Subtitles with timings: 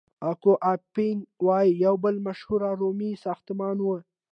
[0.29, 3.87] اکوا اپین وی یو بل مشهور رومي ساختمان و.